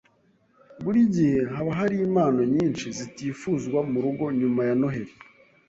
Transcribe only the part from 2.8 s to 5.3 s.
zitifuzwa murugo nyuma ya Noheri